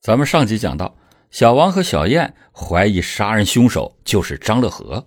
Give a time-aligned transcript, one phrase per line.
[0.00, 0.96] 咱们上集讲到，
[1.30, 5.06] 小王和小燕怀疑杀人凶手就是张乐和，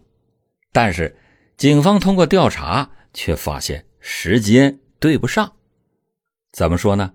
[0.72, 1.18] 但是
[1.58, 5.54] 警方通过调查却发现时间对不上。
[6.52, 7.12] 怎么说呢？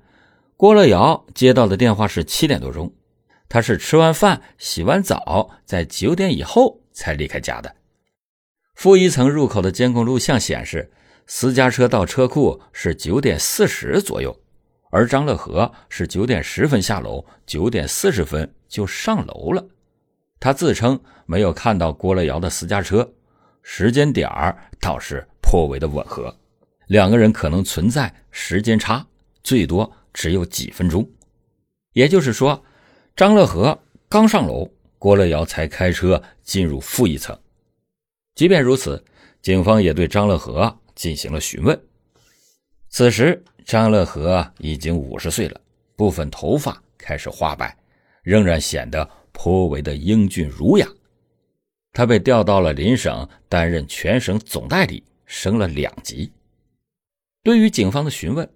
[0.57, 2.93] 郭乐瑶接到的电话是七点多钟，
[3.49, 7.77] 他是吃完饭、洗完澡，在九点以后才离开家的。
[8.75, 10.91] 负一层入口的监控录像显示，
[11.29, 14.37] 私家车到车库是九点四十左右。
[14.91, 19.63] 而张乐和是九点十分下楼，九点四十分就上楼了。
[20.41, 23.13] 他自称没有看到郭乐瑶的私家车，
[23.63, 26.35] 时间点儿倒是颇为的吻合，
[26.87, 29.07] 两个人可能存在时间差，
[29.43, 31.07] 最多只有几分钟。
[31.93, 32.65] 也就是说，
[33.15, 37.39] 张乐和刚上楼，郭乐瑶才开车进入负一层。
[38.35, 39.05] 即便如此，
[39.43, 41.79] 警方也对张乐和进行了询问。
[42.89, 43.45] 此时。
[43.69, 45.61] 张乐和已经五十岁了，
[45.95, 47.77] 部分头发开始花白，
[48.23, 50.89] 仍然显得颇为的英俊儒雅。
[51.93, 56.33] 他被调到了邻省担任全省总代理，升了两级。
[57.43, 58.51] 对于警方的询问，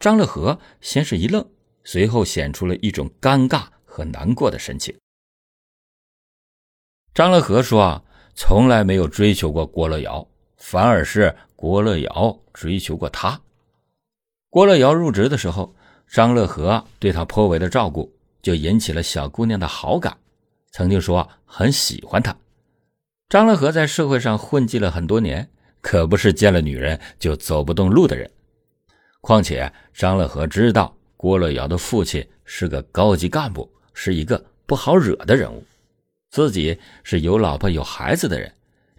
[0.00, 1.46] 张乐和先是一愣，
[1.84, 4.96] 随后显出了一种尴尬和难过的神情。
[7.12, 8.02] 张乐和说：“啊，
[8.34, 13.38] 从来没有追求过郭乐瑶，反而是郭乐瑶追求过他。”
[14.54, 15.74] 郭乐瑶入职的时候，
[16.06, 20.16] 张乐和对她颇为的照顾，就引起了小姑娘的好感。
[20.70, 22.32] 曾经说很喜欢她。
[23.28, 28.30] 张乐和在社会上混迹了很多年，可不是见了女人就走不动路的人。
[29.20, 35.64] 况且张乐和知道郭乐瑶的父亲是个高级干部，是一个不好惹的人物，
[36.30, 38.52] 自己是有老婆有孩子的人，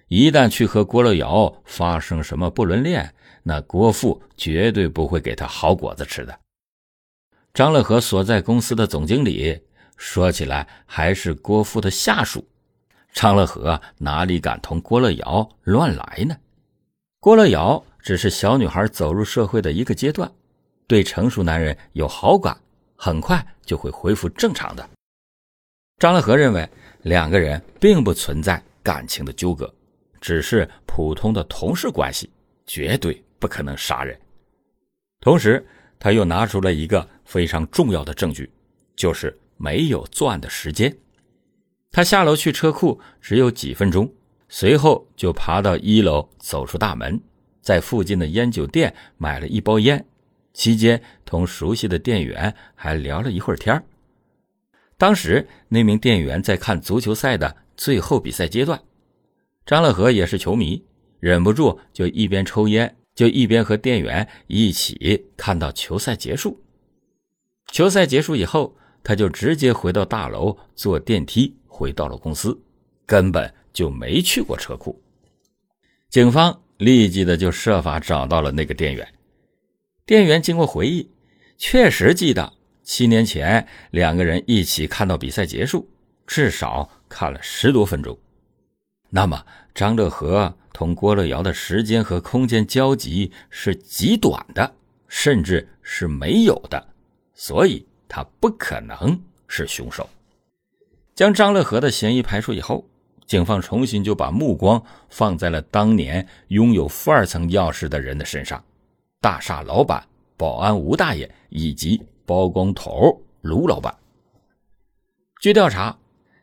[0.09, 3.09] 一旦去和郭乐瑶发生什么不伦恋。
[3.47, 6.39] 那郭父绝对不会给他好果子吃的。
[7.53, 9.61] 张乐和所在公司的总经理，
[9.97, 12.43] 说起来还是郭父的下属。
[13.13, 16.35] 张乐和哪里敢同郭乐瑶乱来呢？
[17.19, 20.29] 郭乐瑶只是小女孩走入社会的一个阶段，
[20.87, 22.59] 对成熟男人有好感，
[22.95, 24.89] 很快就会恢复正常的。
[25.99, 26.67] 张乐和认为
[27.03, 29.71] 两个人并不存在感情的纠葛，
[30.19, 32.29] 只是普通的同事关系，
[32.65, 33.23] 绝对。
[33.45, 34.19] 不可能杀人。
[35.21, 35.63] 同时，
[35.99, 38.51] 他又拿出了一个非常重要的证据，
[38.95, 40.91] 就是没有作案的时间。
[41.91, 44.11] 他下楼去车库只有几分钟，
[44.49, 47.21] 随后就爬到一楼，走出大门，
[47.61, 50.03] 在附近的烟酒店买了一包烟，
[50.55, 53.79] 期间同熟悉的店员还聊了一会儿天
[54.97, 58.81] 当时那名店员在看足球赛的最后比赛阶段，
[59.67, 60.83] 张乐和也是球迷，
[61.19, 62.95] 忍不住就一边抽烟。
[63.15, 66.61] 就一边和店员一起看到球赛结束。
[67.71, 72.61] 球赛结束以后，他就直接回到大楼，坐电梯回到了公司，
[73.05, 75.01] 根本就没去过车库。
[76.09, 79.07] 警方立即的就设法找到了那个店员。
[80.05, 81.09] 店员经过回忆，
[81.57, 85.89] 确实记得七年前两个人一起看到比赛结束，
[86.27, 88.17] 至少看了十多分钟。
[89.09, 90.57] 那么张乐和。
[90.75, 94.75] 同郭乐瑶的时间和空间交集是极短的，
[95.07, 96.85] 甚至是没有的，
[97.33, 100.09] 所以他不可能是凶手。
[101.13, 102.85] 将张乐和的嫌疑排除以后，
[103.25, 108.61] 警方重新就把目光放在了当年拥有负二层钥匙的人的身上：
[109.21, 110.05] 大厦老板、
[110.35, 113.95] 保安吴大爷以及包工头卢老板。
[115.39, 115.97] 据调查，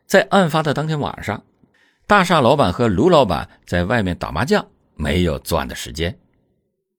[0.07, 1.43] 在案发的当天晚上。
[2.05, 6.17] 大厦老板和卢老板在外面打麻将，没有作案的时间。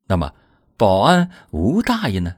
[0.06, 0.32] 那么，
[0.76, 2.36] 保安吴大爷呢？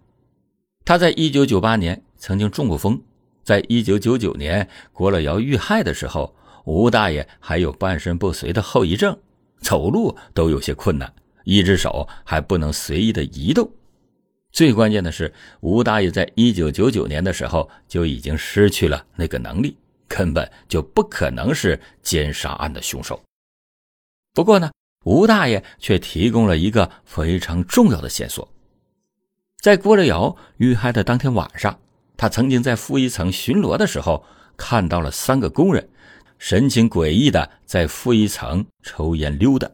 [0.85, 3.01] 他在一九九八年曾经中过风，
[3.45, 6.35] 在一九九九年郭乐瑶遇害的时候，
[6.65, 9.17] 吴大爷还有半身不遂的后遗症，
[9.61, 11.13] 走路都有些困难，
[11.45, 13.71] 一只手还不能随意的移动。
[14.51, 19.77] 最关键的是，吴大爷在一九九九年的时候就已经失去了那个能力。
[20.09, 23.21] 根本就不可能是奸杀案的凶手。
[24.33, 24.71] 不过呢，
[25.05, 28.49] 吴大爷却提供了一个非常重要的线索：
[29.61, 31.79] 在郭乐瑶遇害的当天晚上，
[32.17, 34.25] 他曾经在负一层巡逻的时候，
[34.57, 35.89] 看到了三个工人
[36.39, 39.71] 神情诡异的在负一层抽烟溜达。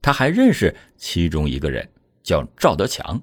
[0.00, 1.88] 他还认识其中一个人，
[2.22, 3.20] 叫赵德强，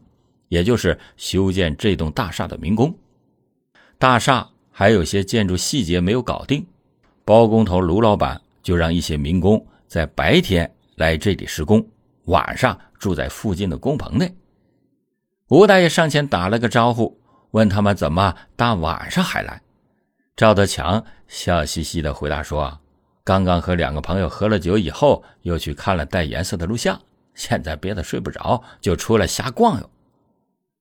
[0.49, 2.93] 也就是修建这栋大厦的民工。
[3.97, 4.49] 大厦。
[4.81, 6.65] 还有些建筑细节没有搞定，
[7.23, 11.87] 包工头卢老板就让一些民工在白天来这里施工，
[12.23, 14.33] 晚上住在附近的工棚内。
[15.49, 17.15] 吴大爷上前打了个招呼，
[17.51, 19.61] 问他们怎么大晚上还来。
[20.35, 22.79] 赵德强笑嘻嘻的回答说
[23.23, 26.99] ：“刚刚和两个朋友喝了酒以后，又去看了带颜色的录像，
[27.35, 29.87] 现在憋得睡不着，就出来瞎逛悠。”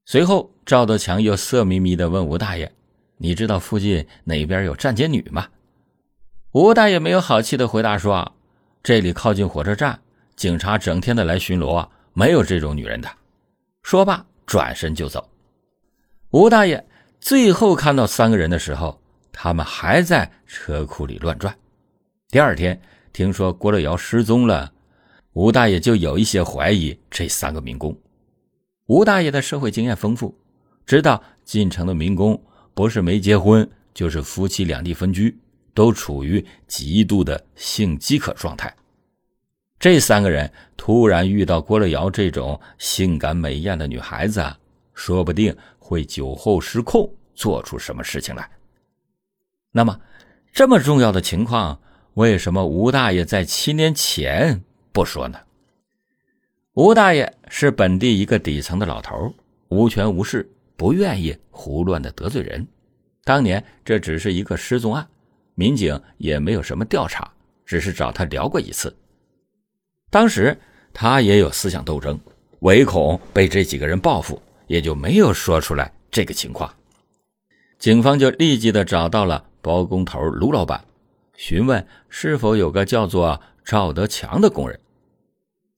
[0.08, 2.72] 随后，赵德强又色眯眯的问吴大爷
[3.22, 5.46] ：“你知道附近哪边有站街女吗？”
[6.52, 8.32] 吴大爷没有好气的回答说
[8.82, 10.00] ：“这里靠近火车站，
[10.34, 13.08] 警察整天的来巡逻，没有这种女人的。”
[13.84, 15.28] 说罢，转身就走。
[16.30, 16.84] 吴大爷
[17.20, 19.00] 最后看到三个人的时候，
[19.30, 21.54] 他们还在车库里乱转。
[22.28, 22.80] 第二天
[23.12, 24.72] 听说郭乐瑶失踪了，
[25.34, 27.96] 吴大爷就有一些怀疑这三个民工。
[28.86, 30.36] 吴大爷的社会经验丰富，
[30.86, 32.40] 知道进城的民工
[32.74, 35.36] 不是没结婚，就是夫妻两地分居，
[35.74, 38.74] 都处于极度的性饥渴状态。
[39.78, 44.44] 这三个人突然遇到郭乐瑶这种性感美艳的女孩子，
[44.94, 45.54] 说不定。
[45.90, 48.48] 会酒后失控，做出什么事情来？
[49.72, 50.00] 那么，
[50.52, 51.76] 这么重要的情况，
[52.14, 54.62] 为什么吴大爷在七年前
[54.92, 55.40] 不说呢？
[56.74, 59.34] 吴大爷是本地一个底层的老头，
[59.66, 60.48] 无权无势，
[60.80, 62.66] 不愿意胡乱的得罪人。
[63.22, 65.06] 当年这只是一个失踪案，
[65.54, 67.30] 民警也没有什么调查，
[67.66, 68.96] 只是找他聊过一次。
[70.08, 70.58] 当时
[70.94, 72.18] 他也有思想斗争，
[72.60, 74.40] 唯恐被这几个人报复。
[74.68, 76.72] 也就没有说出来这个情况，
[77.78, 80.82] 警方就立即的找到了包工头卢老板，
[81.34, 84.78] 询问是否有个叫做赵德强的工人。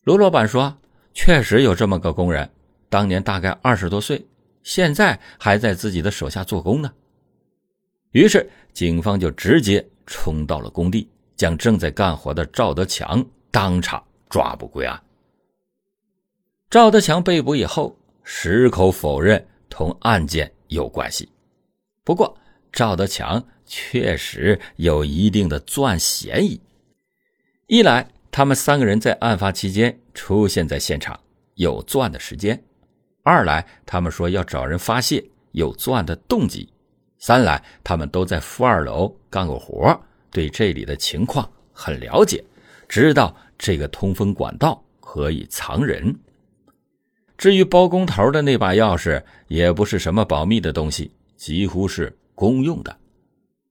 [0.05, 0.77] 卢老板说，
[1.15, 2.49] 确实有这么个工人，
[2.91, 4.25] 当年大概二十多岁，
[4.63, 6.93] 现在还在自己的手下做工呢。
[8.13, 15.03] 于是警方就直接冲到了工地，将正在干活的赵德强当场抓捕归案。
[16.71, 17.97] 赵德强被捕以后。
[18.25, 21.29] 矢口否认同案件有关系，
[22.05, 22.39] 不过
[22.71, 26.61] 赵德强确实有一定的作案嫌疑。
[27.67, 31.19] 一来，他们三个人在案发期间出现在现场，
[31.55, 32.57] 有作案的时间；
[33.23, 36.67] 二来，他们说要找人发泄，有作案的动机；
[37.19, 42.43] 三来，他们都在负二楼干过活，对这里的情况很了解，
[42.89, 46.15] 知道这个通风管道可以藏人。
[47.39, 52.97] 至于包工头的那把钥匙，也不是什么保密的东西，几乎是公用的。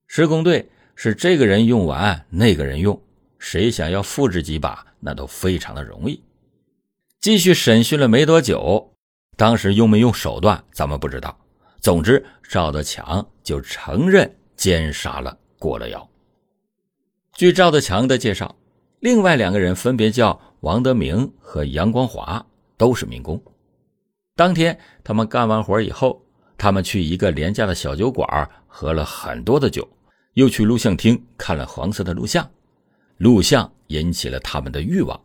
[0.07, 3.01] 施工队是这个人用完，那个人用，
[3.37, 6.21] 谁想要复制几把，那都非常的容易。
[7.19, 8.93] 继续审讯了没多久，
[9.37, 11.37] 当时用没用手段，咱们不知道。
[11.79, 16.07] 总之，赵德强就承认奸杀了郭乐瑶。
[17.33, 18.55] 据赵德强的介绍，
[18.99, 22.45] 另外两个人分别叫王德明和杨光华，
[22.77, 23.41] 都是民工。
[24.35, 26.23] 当天，他们干完活以后，
[26.57, 29.87] 他们去一个廉价的小酒馆喝了很多的酒，
[30.33, 32.47] 又去录像厅看了黄色的录像。
[33.17, 35.19] 录像引起了他们的欲望，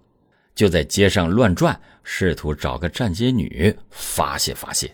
[0.56, 4.92] 就在街上乱转，试图找个站街女发泄发泄。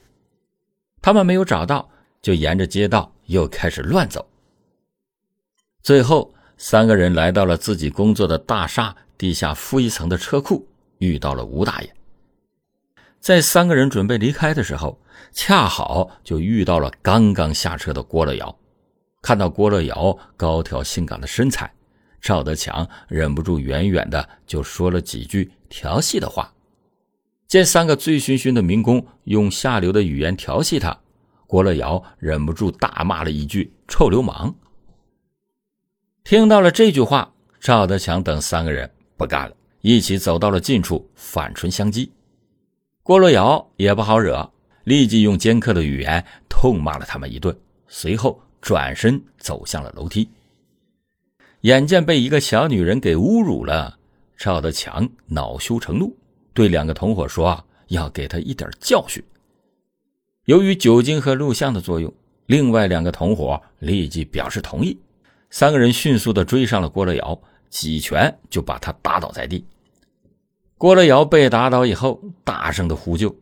[1.00, 1.88] 他们没有找到，
[2.20, 4.28] 就沿着街道又开始乱走。
[5.82, 10.66] 最后，三个人来到了自己工作的大厦地下负一层的车库，
[10.98, 11.94] 遇到了吴大爷。
[13.20, 15.00] 在三个人准备离开的时候，
[15.32, 18.58] 恰好就遇到了刚刚下车的郭乐瑶。
[19.20, 21.72] 看到郭乐瑶高挑性感的身材，
[22.22, 26.50] 赵德强忍不住远远的就说了几句调戏的话。
[27.48, 30.96] 见三个醉醺醺的民工用下流的语言调戏他，
[31.46, 34.54] 郭乐瑶忍不住大骂了一句“臭流氓”。
[36.24, 42.08] 听到了这句话，赵德强等三个人不干了，一起走到了近处，反唇相讥。
[43.02, 44.50] 郭乐瑶也不好惹，
[44.84, 47.54] 立即用尖刻的语言痛骂了他们一顿，
[47.88, 50.26] 随后转身走向了楼梯。
[51.62, 53.96] 眼见被一个小女人给侮辱了，
[54.36, 56.12] 赵德强恼羞成怒，
[56.52, 59.22] 对两个同伙说：“要给他一点教训。”
[60.46, 62.12] 由于酒精和录像的作用，
[62.46, 64.98] 另外两个同伙立即表示同意。
[65.50, 67.40] 三个人迅速的追上了郭乐瑶，
[67.70, 69.64] 几拳就把他打倒在地。
[70.76, 73.32] 郭乐瑶被打倒以后，大声的呼救，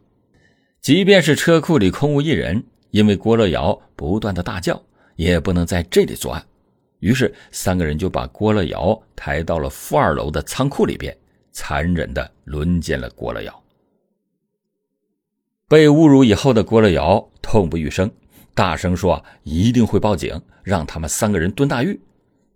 [0.83, 4.83] 即便是车库里空无一人，因为郭乐瑶不断的大叫，
[5.17, 6.45] 也不能在这里作案。
[7.01, 11.15] 于是三个人就把郭乐瑶抬到了负二楼的仓库里边，
[11.51, 13.63] 残忍的轮奸了郭乐瑶。
[15.69, 18.11] 被侮辱以后的郭乐瑶痛不欲生，
[18.55, 21.99] 大声说一定会报警，让他们三个人蹲大狱。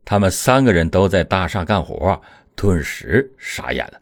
[0.04, 2.20] 他们三个人都在大厦干活，
[2.54, 4.00] 顿时傻眼了。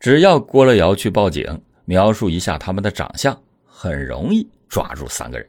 [0.00, 5.46] 只要郭乐瑶去报警，描述一下他们的长相，很容易抓住三个人。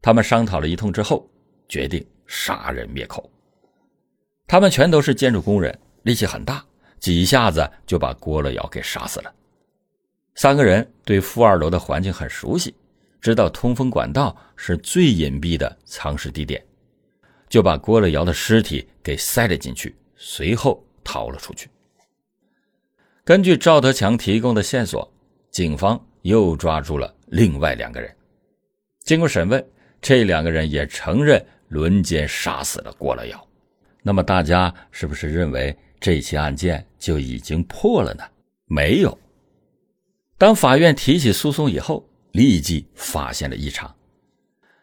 [0.00, 1.28] 他们商讨了一通之后，
[1.68, 3.28] 决定杀人灭口。
[4.46, 6.64] 他们全都是建筑工人，力气很大，
[7.00, 9.32] 几下子就把郭乐瑶给杀死了。
[10.34, 12.74] 三个人对负二楼的环境很熟悉，
[13.20, 16.62] 知道通风管道是最隐蔽的藏尸地点，
[17.48, 21.68] 就把郭乐瑶的尸体给塞了进去，随后逃了出去。
[23.24, 25.10] 根据赵德强提供的线索，
[25.50, 28.14] 警方又抓住了另外两个人。
[29.04, 29.64] 经过审问，
[30.00, 33.48] 这两个人也承认轮奸杀死了郭乐瑶。
[34.02, 38.24] 那么大家是不是认为这起案件就已经破了呢？
[38.66, 39.16] 没有。
[40.36, 43.94] 当法院提起诉讼以后，立即发现了异常。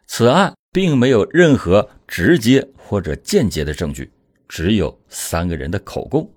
[0.07, 4.09] 此案并没有任何直接或者间接的证据，
[4.47, 6.31] 只有三个人的口供。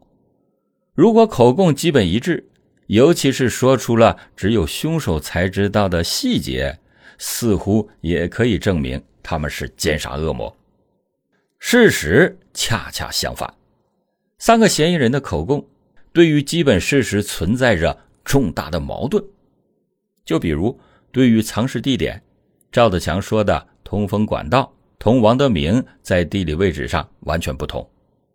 [0.94, 2.50] 如果口供基本一致，
[2.88, 6.78] 尤其是说出了只有凶手才知道的细节，
[7.16, 10.54] 似乎也可以证明他们是奸杀恶魔。
[11.64, 13.54] 事实恰恰相反，
[14.37, 15.64] 三个嫌疑人的口供
[16.12, 19.25] 对于基本事实存在着重大的矛盾。
[20.25, 20.78] 就比如，
[21.12, 22.21] 对于藏尸地点，
[22.73, 27.88] 赵德强说的通风管道同王德明在地理位置上完全不同，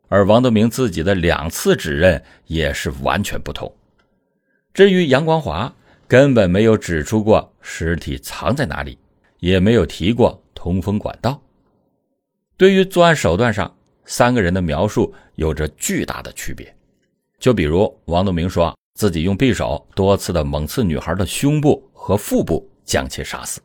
[0.08, 3.72] 而王德明自己的两次指认也是完全不同。
[4.74, 5.76] 至于杨光华，
[6.08, 8.98] 根本没有指出过尸体藏在哪里，
[9.42, 11.40] 也没有提过通风管道。
[12.58, 13.72] 对于作案手段上，
[14.06, 16.76] 三个人的描述有着巨大的区别。
[17.40, 23.62] 就比如王东明说自己用匕首多次的猛刺女孩的胸部和腹部，将其杀死；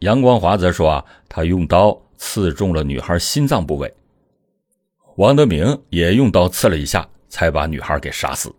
[0.00, 3.94] 杨光华则说他用刀刺中了女孩心脏部位。
[5.14, 8.52] 王德明也用刀刺了一下，才把女孩给杀死。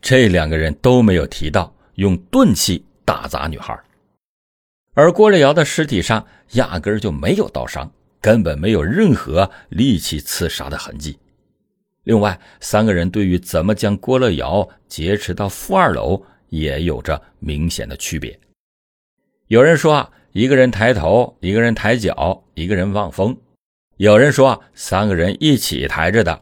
[0.00, 3.78] 这两个人都没有提到用钝器打砸女孩，
[4.94, 7.90] 而郭立瑶的尸体上压根就没有刀伤。
[8.24, 11.18] 根本没有任何利器刺杀的痕迹。
[12.04, 18.40] 另外，三个人对于怎么将郭乐瑶劫持到负二楼也有着明显的区别。
[19.48, 23.34] 有人说，一个人抬头，一个人抬脚，一个人望风；
[23.98, 26.34] 有人说，三个人一起抬着的；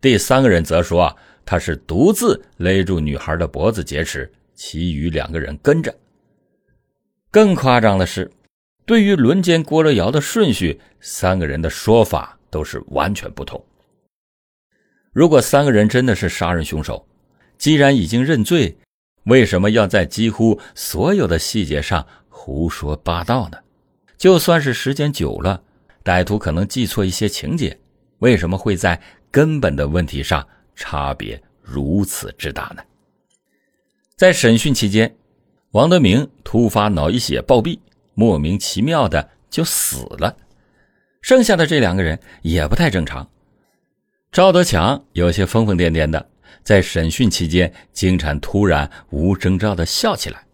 [0.00, 5.94] 第三个人则说，他是独自勒住女孩的脖子劫持，其余两个人跟着。
[7.30, 8.30] 更夸张的是。
[8.88, 13.62] 对于轮奸郭乐瑶的顺序，三个人的说法都是完全不同。
[15.12, 17.06] 如果三个人真的是杀人凶手，
[17.58, 18.74] 既然已经认罪，
[19.24, 23.58] 为什么要在几乎所有的细节上胡说八道呢？
[24.16, 25.62] 就算是时间久了，
[26.02, 27.78] 歹徒可能记错一些情节，
[28.20, 28.98] 为什么会在
[29.30, 32.82] 根本的问题上差别如此之大呢？
[34.16, 35.14] 在审讯期间，
[35.72, 37.78] 王德明突发脑溢血暴毙。
[38.18, 40.36] 莫名其妙的就死了，
[41.22, 43.30] 剩下的这两个人也不太正常。
[44.32, 46.28] 赵德强有些疯疯癫癫的，
[46.64, 50.44] 在审讯期间经常突然无征兆的笑起来。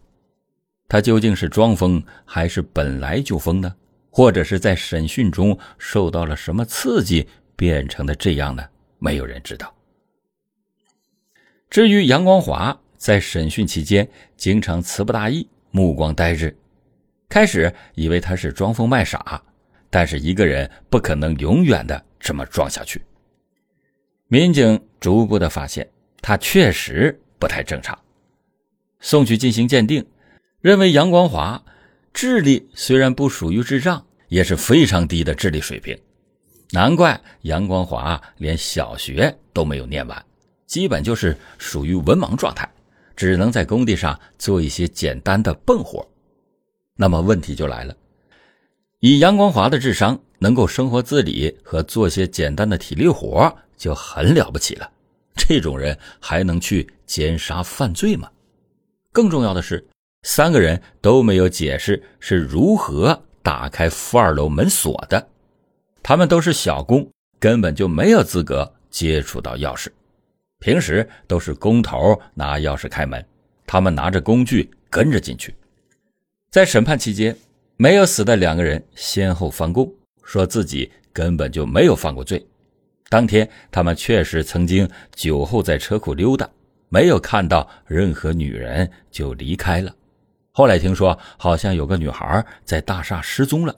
[0.87, 3.75] 他究竟是装疯还是本来就疯呢？
[4.11, 8.63] 或者是在审讯中受到了什么刺激变成的这样呢？
[8.99, 9.73] 没有人知道。
[11.71, 14.07] 至于杨光华，在审讯期间
[14.37, 16.55] 经常词不达意，目光呆滞。
[17.35, 19.43] 开始以为他是装疯卖傻，
[19.89, 23.01] 但是一个人不可能永远的这么装下去。
[24.29, 25.85] 民警逐步的发现
[26.21, 27.99] 他确实不太正常，
[29.01, 30.05] 送去进行鉴定，
[30.61, 31.61] 认为杨光华
[32.13, 35.99] 智力虽然不属于智障，也是非常低的智力水平，
[36.71, 40.25] 难怪杨光华连小学都没有念完，
[40.67, 42.65] 基本就是属于文盲状态，
[43.13, 46.09] 只能在工地上做一些简单的笨活。
[46.97, 47.93] 那么问题就来了，
[49.01, 54.89] 以杨光华的智商，能够生活自理和做些简单的体力活就很了不起了。
[55.35, 58.29] 这种人还能去奸杀犯罪吗？
[59.11, 59.85] 更重要的是，
[60.23, 65.27] 三个人都没有解释是如何打开负二楼门锁的。
[66.01, 67.05] 他们都是小工，
[67.39, 69.89] 根本就没有资格接触到钥匙。
[70.59, 73.23] 平时都是工头拿钥匙开门，
[73.67, 75.53] 他们拿着工具跟着进去。
[76.55, 77.35] 在审判期间，
[77.75, 79.93] 没有死的两个人先后翻供，
[80.23, 82.41] 说自己根本就没有犯过罪。
[83.09, 86.49] 当天，他们确实曾经酒后在车库溜达，
[86.87, 89.93] 没有看到任何女人就离开了。
[90.53, 93.75] 后来听说好像有个女孩在大厦失踪了，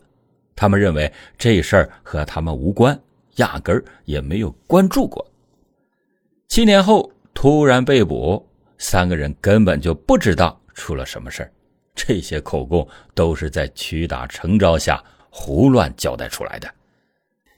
[0.55, 2.96] 他们认为这事儿和他们无关，
[3.38, 5.27] 压根儿也没有关注过。
[6.48, 11.51] 七年后突然被捕，三个人根本就不知道出了什么事儿。
[11.98, 16.72] 这些口供都是在屈打成招下胡乱交代出来的。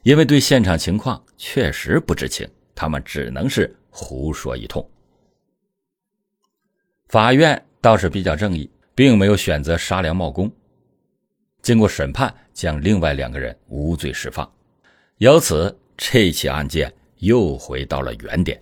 [0.03, 4.89] 因为对现场情况确实不知情，他们只能是胡说一通。
[7.09, 10.49] 法院倒是比较正义，并没有选择杀良冒功。
[11.61, 14.49] 经过审判，将另外两个人无罪释放，
[15.17, 18.57] 由此这起案件又回到了原点。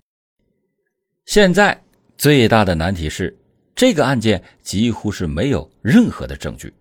[1.24, 1.80] 现在
[2.16, 3.37] 最大的难题是，
[3.78, 6.74] 这个案件几乎是没有任何的证据。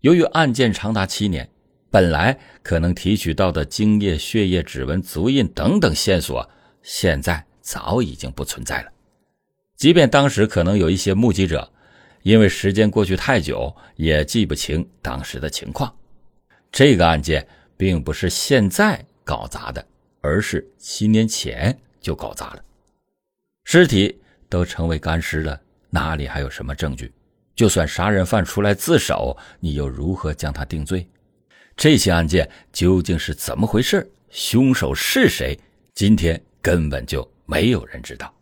[0.00, 1.48] 由于案件长达七年，
[1.88, 6.50] 本来可能提取到的精液、血液、指纹、足印等等线索，
[6.82, 8.90] 现在早已经不存在了。
[9.76, 11.72] 即便当时可能有一些目击者。
[12.22, 15.94] 因为时间过去太久，也记不清当时的情况。
[16.72, 19.86] 这个案件并不是现在搞砸的，
[20.22, 22.64] 而是七年前就搞砸了。
[23.62, 27.12] 尸体都成为干尸了，哪里还有什么证据？
[27.54, 31.08] 就算杀人犯出来自首，你又如何将他定罪？
[31.76, 34.10] 这起案件究竟是怎么回事？
[34.30, 35.58] 凶手是谁？
[35.94, 38.32] 今天根本就没有人知道。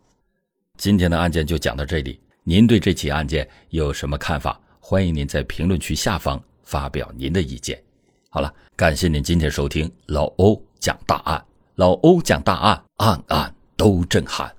[0.77, 2.19] 今天的案件就讲到这里。
[2.43, 4.59] 您对这起案件有什么看法？
[4.79, 7.81] 欢迎您在评论区下方发表您的意见。
[8.29, 11.43] 好了，感谢您今天收听老欧讲大案，
[11.75, 14.55] 老欧讲大案，案案都震撼。